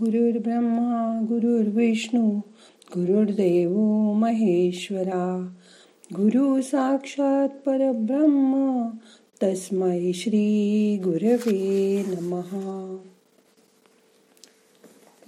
गुरुर्ब्रह्मा 0.00 1.20
गुरुर्विष्णू 1.28 2.30
गुरुर्देव 2.96 3.78
महेश्वरा. 4.12 5.54
गुरु 6.16 6.62
साक्षात 6.62 7.48
परब्रह्म 7.48 8.88
तस्मै 9.42 10.12
श्री 10.12 10.96
गुरवे 11.04 12.04
नमहा 12.08 12.96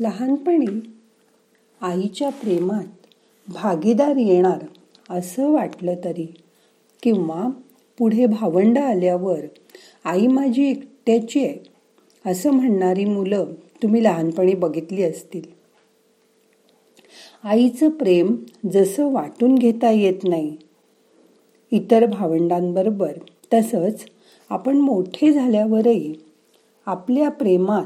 लहानपणी 0.00 0.80
आईच्या 1.80 2.28
प्रेमात 2.28 3.06
भागीदार 3.48 4.16
येणार 4.16 4.64
असं 5.10 5.50
वाटलं 5.50 5.94
तरी 6.04 6.26
किंवा 7.02 7.48
पुढे 7.98 8.26
भावंड 8.26 8.78
आल्यावर 8.78 9.40
आई 10.04 10.26
माझी 10.26 10.70
एकट्याची 10.70 11.44
आहे 11.44 11.58
असं 12.30 12.50
म्हणणारी 12.50 13.04
मुलं 13.04 13.44
तुम्ही 13.82 14.04
लहानपणी 14.04 14.54
बघितली 14.54 15.02
असतील. 15.02 15.42
आईचं 17.44 17.90
प्रेम 17.90 18.36
जसं 18.72 19.12
वाटून 19.12 19.54
घेता 19.54 19.90
येत 19.90 20.24
नाही 20.24 20.56
इतर 21.70 22.06
भावंडांबरोबर 22.06 23.12
तसंच 23.54 24.04
आपण 24.50 24.76
मोठे 24.76 25.32
झाल्यावरही 25.32 26.14
आपल्या 26.86 27.28
प्रेमात 27.28 27.84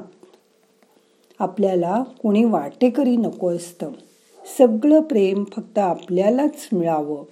आपल्याला 1.38 2.02
कोणी 2.22 2.44
वाटेकरी 2.44 3.16
नको 3.16 3.50
असतं. 3.50 3.90
सगळं 4.58 5.00
प्रेम 5.00 5.44
फक्त 5.44 5.78
आपल्यालाच 5.78 6.68
मिळावं. 6.72 7.24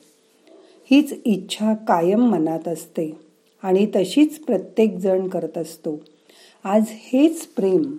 हीच 0.90 1.12
इच्छा 1.24 1.74
कायम 1.74 2.30
मनात 2.30 2.68
असते 2.68 3.16
आणि 3.62 3.86
तशीच 3.96 4.38
प्रत्येकजण 4.38 5.28
करत 5.28 5.58
असतो. 5.58 6.00
आज 6.64 6.84
हेच 6.88 7.46
प्रेम 7.46 7.96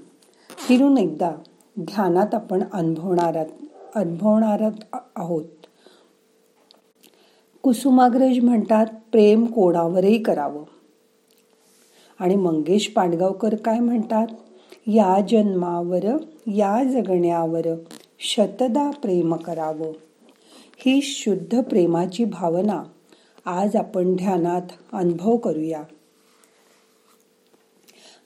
फिरून 0.68 0.98
एकदा 0.98 1.32
ध्यानात 1.80 2.36
आपण 2.36 2.64
अनुभवणार 2.74 3.38
अनुभवणार 3.96 4.64
आहोत. 5.16 5.44
कुसुमाग्रज 7.62 8.40
म्हणतात 8.44 8.86
प्रेम 9.12 9.46
कोणावरही 9.46 10.24
करावं. 10.24 10.64
आणि 12.20 12.36
मंगेश 12.36 12.88
पाडगावकर 12.88 13.56
काय 13.56 13.80
म्हणतात 13.80 14.28
या 14.88 15.22
जन्मावर 15.32 16.04
या 16.48 16.84
जगण्यावर 16.84 17.68
शतदा 18.20 18.92
प्रेम 18.92 19.36
करावं. 19.36 19.92
ही 20.78 21.02
शुद्ध 21.02 21.62
प्रेमाची 21.62 22.26
भावना 22.26 22.84
आज 23.46 23.76
आपण 23.76 24.16
ध्यानात 24.16 24.62
अनुभव 24.94 25.38
करूया. 25.38 25.84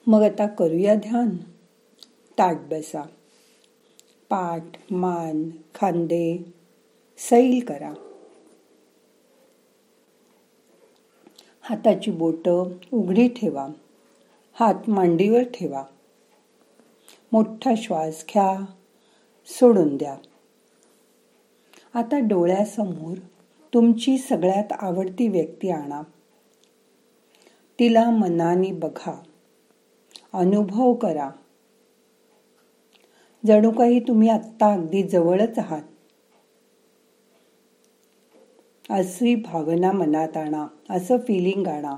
मग 0.08 0.22
आता 0.22 0.48
करूया 0.48 0.96
ध्यान. 0.96 1.30
ताट 2.40 2.56
बसा 2.56 3.02
पाठ 4.30 4.64
मान 4.92 5.50
खांदे 5.76 6.54
सैल 7.18 7.66
करा. 7.66 7.94
हाताची 11.62 12.12
बोट 12.12 12.50
उघडी 12.94 13.28
ठेवा. 13.28 13.68
हात 14.54 14.90
मांडीवर 14.90 15.44
ठेवा. 15.44 15.84
मोठा 17.32 17.74
श्वास 17.78 18.26
घ्या 18.34 18.66
सोडून 19.48 19.98
द्या. 19.98 20.18
आता 21.94 22.20
डोळ्यासमोर 22.20 23.18
तुमची 23.74 24.18
सगळ्यात 24.18 24.72
आवडती 24.72 25.28
व्यक्ती 25.28 25.70
आणा. 25.70 26.02
तिला 27.80 28.10
मनाने 28.10 28.72
बघा. 28.72 29.24
अनुभव 30.34 30.94
करा. 30.94 31.30
जणू 33.46 33.72
काही 33.72 34.00
तुम्ही 34.00 34.30
आत्ता 34.30 34.74
अगदी 34.74 35.04
जवळच 35.04 35.60
आहात. 35.60 35.82
अशी 38.90 39.36
भावना 39.36 39.92
मनात 39.92 40.38
आणा 40.38 40.68
असं 40.90 41.18
फिलिंग 41.18 41.68
आणा. 41.68 41.96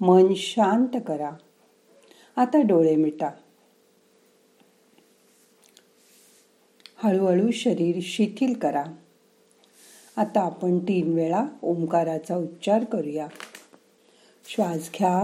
मन 0.00 0.34
शांत 0.36 1.00
करा. 1.06 1.30
आता 2.36 2.62
डोळे 2.62 2.96
मिटा. 2.96 3.30
हळूहळू 6.96 7.50
शरीर 7.50 7.98
शिथिल 8.02 8.54
करा. 8.54 8.84
आता 10.16 10.40
आपण 10.40 10.78
तीन 10.78 11.12
वेळा 11.12 11.46
ओंकाराचा 11.62 12.36
उच्चार 12.36 12.84
करूया. 12.84 13.26
श्वास 14.48 14.90
घ्या. 14.98 15.22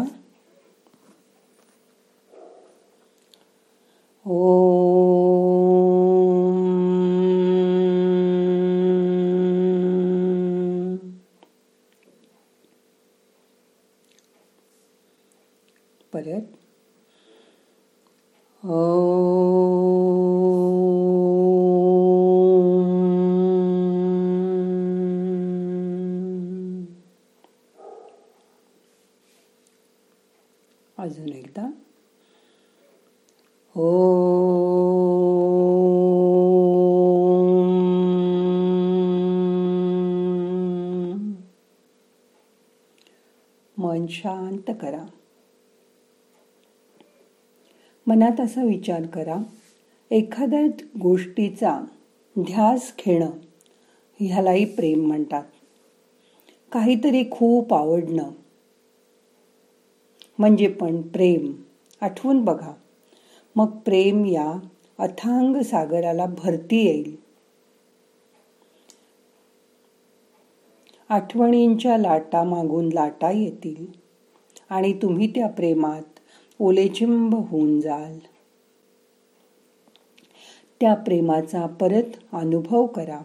परत. 4.28 4.36
अजून 30.98 31.28
एकदा. 31.28 31.70
मन 43.88 44.06
शांत 44.06 44.74
करा. 44.80 45.04
मनात 48.06 48.40
असा 48.40 48.64
विचार 48.64 49.06
करा 49.06 49.36
एखाद्या 50.10 50.84
गोष्टीचा 51.02 51.84
ध्यास 52.38 52.92
घेणं 53.06 53.30
ह्यालाही 54.20 54.64
प्रेम 54.64 55.06
म्हणतात. 55.06 55.42
काहीतरी 56.72 57.24
खूप 57.30 57.74
आवडणं 57.74 58.30
म्हणजे 60.38 60.68
पण 60.68 61.02
प्रेम 61.02 61.52
आठवून 62.00 62.44
बघा. 62.44 62.72
मग 63.56 63.70
प्रेम 63.70 64.24
या 64.24 64.58
अथांग 64.98 65.62
सागराला 65.62 66.26
भरती 66.26 66.86
येईल. 66.86 67.27
आठवणींच्या 71.08 71.98
लाटा 71.98 72.44
मागून 72.44 72.92
लाटा 72.92 73.30
येतील. 73.30 73.86
आणि 74.68 74.92
तुम्ही 74.92 75.26
त्या 75.26 75.48
प्रेमात 75.48 76.02
ओलेचिंब 76.60 77.34
होऊन 77.34 77.80
जाल. 77.80 78.18
त्या 80.80 80.94
प्रेमाचा 80.94 81.66
परत 81.66 82.34
अनुभव 82.34 82.86
करा. 82.86 83.22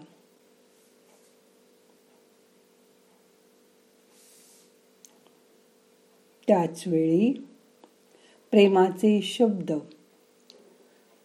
त्याच 6.48 6.84
वेळी 6.88 7.34
प्रेमाचे 8.52 9.22
शब्द 9.22 9.72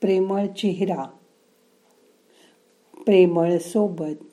प्रेमळ 0.01 0.47
चेहरा 0.47 1.05
प्रेमळ 3.07 3.59
सोबत 3.59 4.28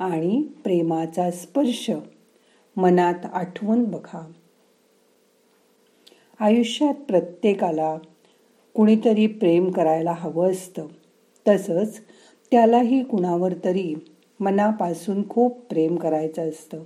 आणि 0.00 0.42
प्रेमाचा 0.64 1.30
स्पर्श 1.30 1.90
मनात 2.76 3.26
आठवून 3.32 3.84
बघा. 3.84 4.30
आयुष्यात 6.40 6.94
प्रत्येकाला 6.94 7.98
कुणीतरी 8.74 9.26
प्रेम 9.26 9.70
करायला 9.70 10.12
हवं 10.12 10.50
असतं. 10.50 10.86
तसंच 11.48 12.00
त्यालाही 12.50 13.04
कुणावर 13.04 13.54
तरी 13.64 13.94
मनापासून 14.40 15.28
खूप 15.28 15.58
प्रेम 15.58 15.96
करायचं 15.96 16.48
असतं. 16.48 16.82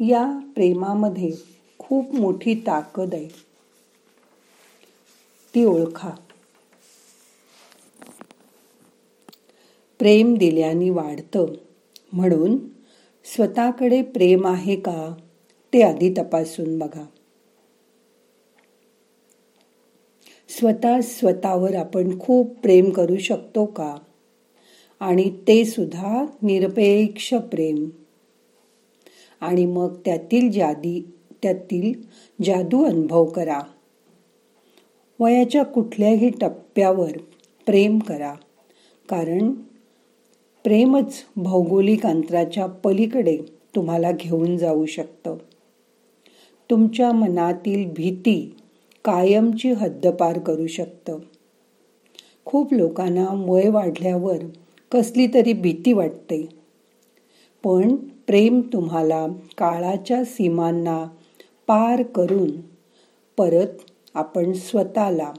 या 0.00 0.40
प्रेमामध्ये 0.54 1.30
खूप 1.78 2.14
मोठी 2.14 2.54
ताकद 2.54 3.14
आहे. 3.14 3.28
ती 5.54 5.64
ओळखा. 5.64 6.10
प्रेम 9.98 10.34
दिल्याने 10.34 10.90
वाढतं. 10.90 11.46
म्हणून 12.12 12.56
स्वतःकडे 13.24 14.02
प्रेम 14.02 14.46
आहे 14.46 14.76
का 14.76 15.14
ते 15.72 15.82
आधी 15.82 16.14
तपासून 16.18 16.78
बघा. 16.78 17.06
स्वतः 20.48 21.00
स्वतःवर 21.00 21.74
आपण 21.74 22.20
खूप 22.20 22.46
प्रेम 22.62 22.90
करू 22.90 23.18
शकतो 23.18 23.66
का? 23.66 23.96
आणि 25.00 25.30
ते 25.48 25.64
सुद्धा 25.64 26.24
निरपेक्ष 26.42 27.34
प्रेम. 27.34 27.88
आणि 29.40 29.66
मग 29.66 29.94
त्यातील 30.04 30.50
जादी 30.50 31.08
त्यातील 31.42 31.92
जादू 32.44 32.84
अनुभव 32.84 33.24
करा. 33.24 33.60
वयाच्या 35.20 35.64
कुठल्याही 35.64 36.30
टप्प्यावर 36.30 37.12
प्रेम 37.66 37.98
करा. 37.98 38.34
कारण 39.08 39.52
प्रेमच 40.64 41.14
भौगोलिक 41.36 42.06
अंतराच्या 42.06 42.66
पलीकडे 42.66 43.38
तुम्हाला 43.76 44.12
घेऊन 44.12 44.56
जाऊ 44.56 44.86
शकतं. 44.86 45.36
तुमच्या 46.70 47.12
मनातील 47.12 47.92
भीती 47.96 48.56
कायमची 49.04 49.72
हद्दपार 49.72 50.38
करू 50.38 50.66
शकतं. 50.66 51.18
खूप 52.44 52.74
लोकांना 52.74 53.26
वय 53.30 53.68
वाढल्यावर 53.68 54.36
कसली 54.92 55.26
तरी 55.26 55.52
भीती 55.52 55.92
वाटते. 55.92 56.48
पण 57.64 57.96
प्रेम 57.96 58.60
तुम्हाला 58.60 59.26
काळाच्या 59.58 60.24
सीमांना 60.24 61.04
पार 61.66 62.02
करून 62.02 62.50
परत 63.36 63.90
आपण 64.14 64.52
स्वतःला 64.52 65.32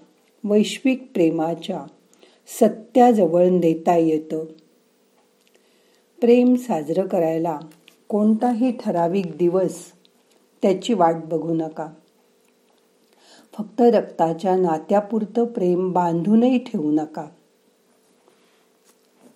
वैश्विक 0.44 1.12
प्रेमाच्या 1.13 1.83
सत्याजवळ 2.47 3.45
नेता 3.45 3.97
येतं. 3.97 4.45
प्रेम 6.21 6.56
साजरं 6.56 7.07
करायला 7.07 7.59
कोणताही 8.07 8.71
ठराविक 8.71 9.38
दिवस 9.38 9.85
त्याची 10.62 10.94
वाट 10.94 11.15
बघू 11.15 11.53
नका. 11.53 11.88
फक्त 13.57 13.81
रक्ताच्या 13.81 14.56
नात्यापुरतं 14.56 15.45
प्रेम 15.45 15.91
बांधूनही 15.91 16.57
ठेवू 16.57 16.91
नका. 16.91 17.25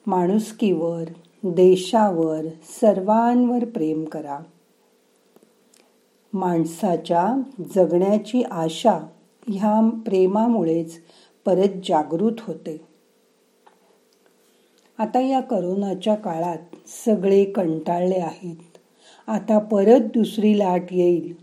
माणुसकीवर 0.07 1.03
देशावर 1.43 2.41
सर्वांवर 2.81 3.65
प्रेम 3.65 4.05
करा. 4.05 4.39
माणसाच्या 6.33 7.41
जगण्याची 7.75 8.43
आशा 8.43 8.99
ह्या 9.47 9.89
प्रेमामुळेच 10.05 11.01
परत 11.45 11.69
जागृत 11.87 12.35
होते. 12.39 12.94
आता 14.97 15.19
या 15.19 15.39
करोनाच्या 15.39 16.15
काळात 16.15 16.57
सगळे 17.05 17.43
कंटाळले 17.43 18.15
आहेत. 18.15 18.77
आता 19.27 19.59
परत 19.59 19.99
दुसरी 19.99 20.59
लाट 20.59 20.83
येईल 20.91 21.33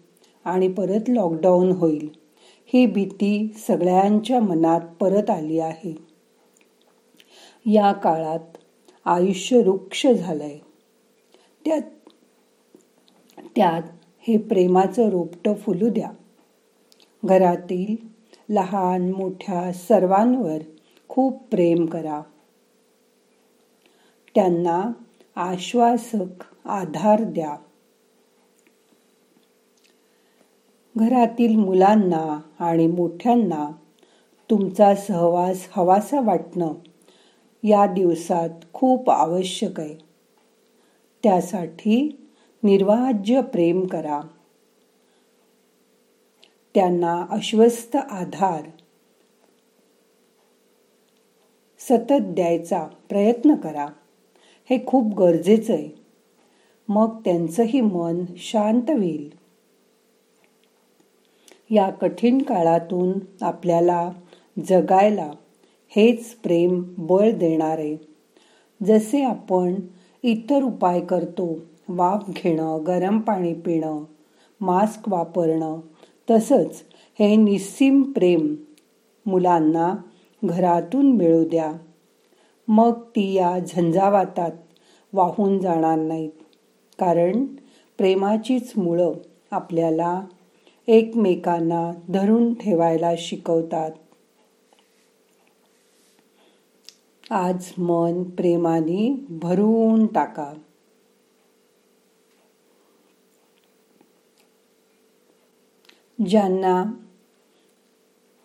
आणि 0.44 0.68
परत 0.68 1.08
लॉकडाऊन 1.08 1.70
होईल. 1.70 2.08
ही 2.66 2.86
भीती 2.86 3.54
सगळ्यांच्या 3.66 4.40
मनात 4.40 4.80
परत 5.00 5.30
आली 5.30 5.58
आहे. 5.58 5.94
या 7.66 7.92
काळात 7.92 8.40
आयुष्य 9.04 9.58
वृक्ष 9.58 10.06
झालंय. 10.06 10.58
त्यात 11.64 11.82
त्यात 13.56 13.82
हे 14.20 14.38
प्रेमाचं 14.38 15.08
रोपटं 15.08 15.54
फुलू 15.54 15.88
द्या. 15.88 16.10
घरातील 17.24 17.96
लहान 18.48 19.12
मोठ्या 19.12 19.72
सर्वांवर 19.72 20.58
खूप 21.08 21.42
प्रेम 21.50 21.86
करा. 21.86 22.22
त्यांना 24.34 24.92
आश्वासक 25.36 26.44
आधार 26.64 27.22
द्या. 27.22 27.56
घरातील 30.96 31.56
मुलांना 31.56 32.40
आणि 32.64 32.86
मोठ्यांना 32.86 33.72
तुमचा 34.50 34.94
सहवास 34.94 35.68
हवासा 35.70 36.20
वाटणं 36.20 36.72
या 37.64 37.86
दिवसात 37.86 38.48
खूप 38.72 39.10
आवश्यक 39.10 39.80
आहे. 39.80 39.94
त्यासाठी 41.22 42.28
निर्वाज्य 42.62 43.40
प्रेम 43.40 43.86
करा. 43.86 44.20
त्यांना 46.74 47.26
अश्वस्त 47.30 47.96
आधार 47.96 48.62
सतत 51.78 52.22
द्यायचा 52.22 52.86
प्रयत्न 53.08 53.54
करा. 53.54 53.86
हे 54.70 54.78
खूप 54.86 55.14
गरजेचं 55.14 55.72
आहे. 55.72 55.88
मग 56.88 57.20
त्यांचंही 57.24 57.80
मन 57.80 58.24
शांत 58.36 58.90
होईल. 58.90 59.30
या 61.70 61.90
कठीण 61.90 62.42
काळातून 62.42 63.12
आपल्याला 63.42 64.10
जगायला 64.68 65.30
हेच 65.88 66.34
प्रेम 66.34 66.82
बळ 66.98 67.30
देणारे 67.30 67.96
जसे 68.86 69.22
आपण 69.22 69.74
इतर 70.22 70.62
उपाय 70.62 71.00
करतो 71.00 71.58
वाफ 71.88 72.24
घेणं 72.28 72.84
गरम 72.86 73.18
पाणी 73.18 73.54
पिणं 73.54 74.04
मास्क 74.60 75.08
वापरणं 75.08 75.80
तसंच 76.30 76.82
हे 77.18 77.36
निस्सीम 77.36 78.02
प्रेम 78.02 78.54
मुलांना 79.26 79.94
घरातून 80.44 81.16
मिळू 81.16 81.44
द्या. 81.44 81.72
मग 82.68 83.00
ती 83.00 83.32
या 83.32 83.58
झंझावातात 83.58 84.52
वाहून 85.12 85.58
जाणार 85.58 85.98
नाहीत. 85.98 86.30
कारण 86.98 87.46
प्रेमाचीच 87.98 88.72
मुळं 88.76 89.12
आपल्याला 89.50 90.20
एकमेकांना 90.86 91.92
धरून 92.08 92.54
ठेवायला 92.54 93.10
शिकवतात. 93.18 93.90
आज 97.30 97.72
मन 97.78 98.22
प्रेमाने 98.22 99.26
भरून 99.28 100.06
टाका. 100.06 100.52
ज्यांना 106.26 106.84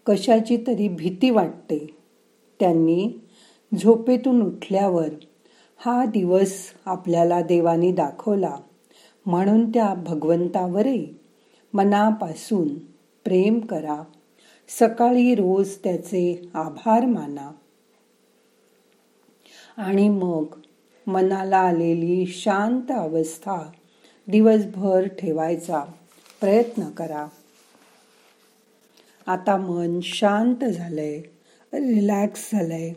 कशाची 0.05 0.57
तरी 0.67 0.87
भीती 0.87 1.29
वाटते 1.29 1.95
त्यांनी 2.59 3.26
झोपेतून 3.75 4.41
उठल्यावर 4.41 5.09
हा 5.77 6.05
दिवस 6.05 6.53
आपल्याला 6.85 7.41
देवाने 7.41 7.91
दाखवला. 7.91 8.55
म्हणून 9.25 9.69
त्या 9.69 9.93
भगवंतावरही 9.93 11.13
मनापासून 11.73 12.67
प्रेम 13.23 13.59
करा. 13.59 14.03
सकाळी 14.69 15.35
रोज 15.35 15.75
त्याचे 15.83 16.49
आभार 16.53 17.05
माना. 17.05 17.51
आणि 19.77 20.09
मग 20.09 20.45
मनाला 21.07 21.57
आलेली 21.57 22.25
शांत 22.25 22.91
अवस्था 22.91 23.57
दिवसभर 24.27 25.07
ठेवायचा 25.07 25.83
प्रयत्न 26.41 26.89
करा. 26.89 27.27
आता 29.27 29.57
मन 29.57 29.99
शांत 30.03 30.65
झालंय 30.65 31.19
रिलॅक्स 31.73 32.49
झालंय. 32.51 32.93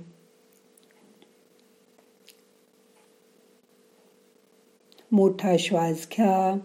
मोठा 5.12 5.56
श्वास 5.58 6.06
घ्या. 6.12 6.58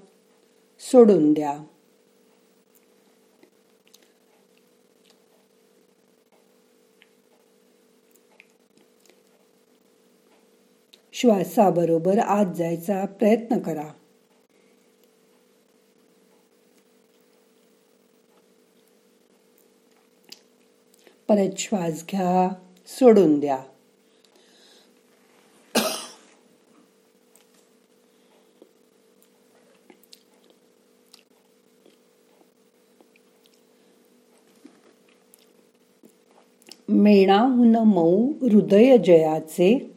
सोडून 0.80 1.34
द्या. 1.34 1.60
श्वासाबरोबर 11.14 12.20
आत 12.20 12.46
जायचा 12.56 13.06
प्रयत्न 13.06 13.60
करा. 13.60 13.94
परत 21.28 21.58
श्वास 21.58 22.06
घ्या. 22.12 22.50
सोडून 22.88 23.40
द्या. 23.40 23.64
मेणाहून 37.06 37.76
मऊ 37.76 38.32
हृदय 38.42 38.98
जयाचे 38.98 39.92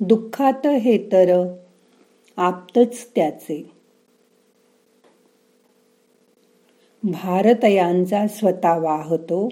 दुःखात 0.00 0.66
हे 0.66 0.98
तर 0.98 1.54
आपतच 2.36 3.08
त्याचे. 3.14 3.70
भारतयांचा 7.02 8.26
स्वतः 8.26 8.78
वाहतो 8.78 9.48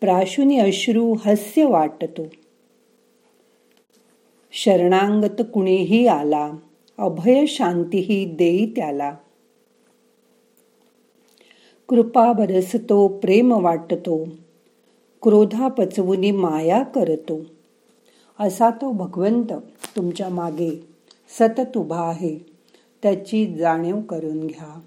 प्राशुनी 0.00 0.58
अश्रू 0.58 1.14
हस्य 1.26 1.64
वाटतो. 1.64 2.22
शरणांगत 4.52 5.42
कुणीही 5.54 6.06
आला 6.06 6.52
अभय 6.98 7.46
शांतीही 7.46 8.24
देई 8.24 8.66
त्याला. 8.66 9.16
कृपा 11.88 12.32
बरसतो 12.32 13.08
प्रेम 13.08 13.52
वाटतो. 13.52 14.28
क्रोधा 15.22 15.68
पचवुनी 15.68 16.30
माया 16.30 16.82
करतो. 16.82 17.40
असा 18.40 18.70
तो 18.70 18.92
भगवंत 18.92 19.52
तुमच्या 19.96 20.28
मागे 20.28 20.88
सतत 21.28 21.76
उभा 21.76 22.08
आहे. 22.08 22.38
त्याची 23.02 23.54
जाणीव 23.54 24.00
करून 24.00 24.46
घ्या. 24.46 24.80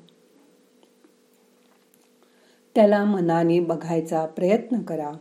त्याला 2.76 3.04
मनाने 3.04 3.60
बघायचा 3.60 4.26
प्रयत्न 4.26 4.80
करा. 4.80 5.12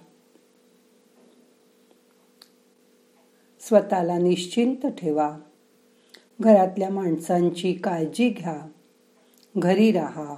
स्वतःला 3.61 4.19
निश्चिंत 4.19 4.87
ठेवा. 4.87 5.39
घरातल्या 6.41 6.91
माणसांची 6.91 7.73
काळजी 7.73 8.29
घ्या. 8.29 8.61
घरी 9.57 9.93
राहा. 9.93 10.35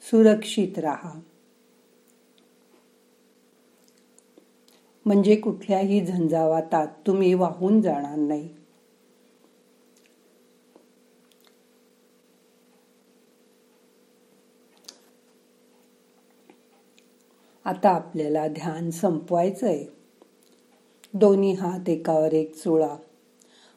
सुरक्षित 0.00 0.78
राहा. 0.78 1.20
म्हणजे 5.06 5.36
कुठल्याही 5.36 6.06
झंझावातात 6.06 6.88
तुम्ही 7.06 7.34
वाहून 7.34 7.80
जाणार 7.80 8.16
नाही. 8.16 8.48
आता 17.64 17.90
आपल्याला 17.90 18.48
ध्यान 18.48 18.90
संपवायचंय. 18.90 19.84
दोन्ही 21.14 21.52
हात 21.52 21.88
एकावर 21.88 22.32
एक 22.32 22.54
चोळा. 22.54 22.96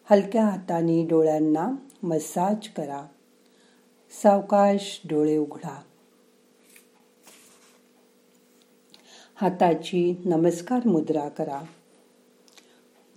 हलक्या 0.10 0.46
हाताने 0.46 1.06
डोळ्यांना 1.06 1.70
मसाज 2.04 2.68
करा. 2.68 3.06
सावकाश 4.12 5.02
डोळे 5.06 5.38
उघडा. 5.38 5.82
हाताची 9.42 10.22
नमस्कार 10.26 10.88
मुद्रा 10.88 11.30
करा. 11.30 11.62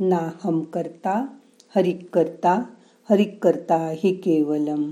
ना 0.01 0.31
हम 0.45 0.61
करता 0.61 1.27
हरिक 1.77 2.15
करता 2.15 2.65
हरिक 3.11 3.43
करता 3.43 3.93
हि 3.97 4.15
केवलम. 4.15 4.91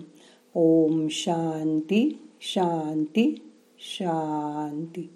ओम 0.54 1.06
शांती 1.10 2.28
शांती 2.40 3.52
शांती. 3.78 5.10